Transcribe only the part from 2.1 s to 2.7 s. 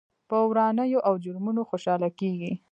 کېږي.